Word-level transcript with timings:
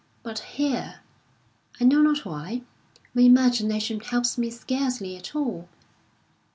But 0.23 0.39
here, 0.57 1.01
I 1.79 1.83
know 1.83 2.01
not 2.01 2.25
why, 2.25 2.63
my 3.13 3.21
imagi 3.21 3.63
nation 3.63 3.99
helps 3.99 4.35
me 4.35 4.49
scarcely 4.49 5.15
at 5.15 5.35
all. 5.35 5.69